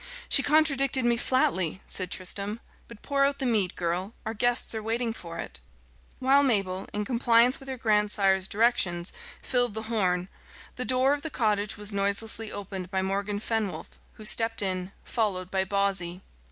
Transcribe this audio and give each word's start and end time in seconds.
"She 0.27 0.41
contradicted 0.41 1.05
me 1.05 1.15
flatly," 1.15 1.83
said 1.85 2.09
Tristram. 2.09 2.59
"But 2.87 3.03
pour 3.03 3.23
out 3.23 3.37
the 3.37 3.45
mead, 3.45 3.75
girl; 3.75 4.15
our 4.25 4.33
guests 4.33 4.73
are 4.73 4.81
waiting 4.81 5.13
for 5.13 5.37
it." 5.37 5.59
While 6.17 6.41
Mabel, 6.41 6.87
in 6.91 7.05
compliance 7.05 7.59
with 7.59 7.69
her 7.69 7.77
grandsire's 7.77 8.47
directions, 8.47 9.13
filled 9.43 9.75
the 9.75 9.83
horn, 9.93 10.27
the 10.75 10.85
door 10.85 11.13
of 11.13 11.21
the 11.21 11.29
cottage 11.29 11.77
was 11.77 11.93
noiselessly 11.93 12.51
opened 12.51 12.89
by 12.89 13.03
Morgan 13.03 13.37
Fenwolf, 13.39 13.89
who 14.13 14.25
stepped 14.25 14.63
in, 14.63 14.91
followed 15.03 15.51
by 15.51 15.63
Bawsey. 15.65 16.23